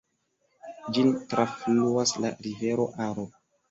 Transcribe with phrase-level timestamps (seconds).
[0.95, 3.33] Ĝin trafluas la rivero Aro.